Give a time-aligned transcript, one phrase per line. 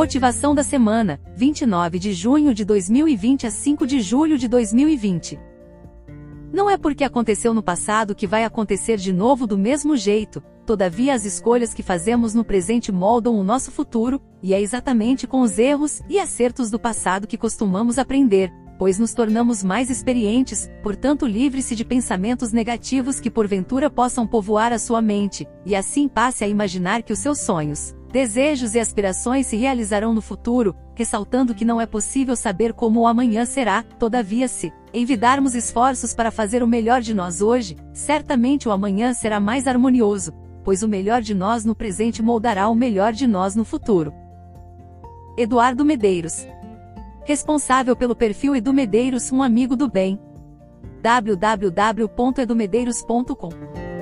[0.00, 5.38] Motivação da semana, 29 de junho de 2020 a 5 de julho de 2020.
[6.50, 11.12] Não é porque aconteceu no passado que vai acontecer de novo do mesmo jeito, todavia
[11.12, 15.58] as escolhas que fazemos no presente moldam o nosso futuro, e é exatamente com os
[15.58, 21.76] erros e acertos do passado que costumamos aprender, pois nos tornamos mais experientes, portanto livre-se
[21.76, 27.02] de pensamentos negativos que porventura possam povoar a sua mente, e assim passe a imaginar
[27.02, 31.86] que os seus sonhos, Desejos e aspirações se realizarão no futuro, ressaltando que não é
[31.86, 37.14] possível saber como o amanhã será, todavia se envidarmos esforços para fazer o melhor de
[37.14, 40.32] nós hoje, certamente o amanhã será mais harmonioso,
[40.64, 44.12] pois o melhor de nós no presente moldará o melhor de nós no futuro.
[45.38, 46.44] Eduardo Medeiros
[47.24, 50.18] Responsável pelo perfil Edu Medeiros, um amigo do bem.
[51.00, 53.99] www.edumedeiros.com